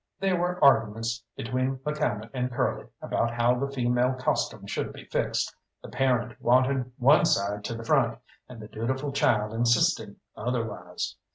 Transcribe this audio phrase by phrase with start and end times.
[0.19, 5.55] There was arguments between McCalmont and Curly about how the female costume should be fixed,
[5.83, 8.17] the parent wanting one side to the front,
[8.49, 11.17] and the dutiful child insisting otherwise.